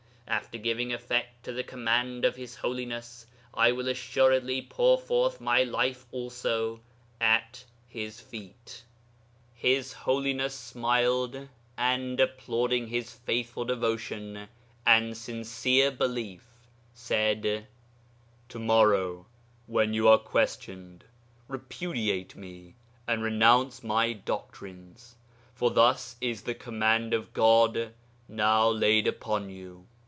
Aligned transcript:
After 0.27 0.57
giving 0.57 0.93
effect 0.93 1.43
to 1.43 1.51
the 1.51 1.63
command 1.63 2.23
of 2.23 2.37
His 2.37 2.55
Holiness, 2.55 3.27
I 3.53 3.73
will 3.73 3.89
assuredly 3.89 4.61
pour 4.61 4.97
forth 4.97 5.41
my 5.41 5.63
life 5.63 6.05
also 6.09 6.79
at 7.19 7.65
His 7.89 8.21
feet." 8.21 8.85
'His 9.53 9.91
Holiness 9.91 10.55
smiled, 10.55 11.49
and, 11.77 12.17
applauding 12.21 12.87
his 12.87 13.11
faithful 13.13 13.65
devotion 13.65 14.47
and 14.87 15.17
sincere 15.17 15.91
belief, 15.91 16.45
said, 16.93 17.67
"To 18.47 18.57
morrow, 18.59 19.25
when 19.67 19.93
you 19.93 20.07
are 20.07 20.17
questioned, 20.17 21.03
repudiate 21.49 22.37
me, 22.37 22.75
and 23.05 23.21
renounce 23.21 23.83
my 23.83 24.13
doctrines, 24.13 25.17
for 25.53 25.71
thus 25.71 26.15
is 26.21 26.43
the 26.43 26.55
command 26.55 27.13
of 27.13 27.33
God 27.33 27.93
now 28.29 28.69
laid 28.69 29.07
upon 29.07 29.49
you...." 29.49 29.87